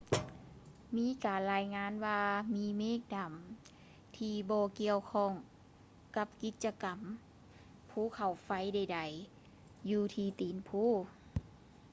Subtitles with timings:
[0.97, 2.21] ມີການລາຍງານວ່າ
[2.55, 3.31] ມີເມກດຳ
[4.17, 5.33] ທີ່ບໍ່ກ່ຽວຂ້ອງ
[6.15, 6.99] ກັບກິດຈະກໍາ
[7.89, 10.83] ພູເຂົາໄຟໃດໆ ຢູ່ທີ່ຕີນພູ